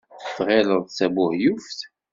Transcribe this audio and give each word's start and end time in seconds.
Tɣileḍ 0.35 0.81
d 0.87 0.93
tabuheyyuft. 0.97 1.79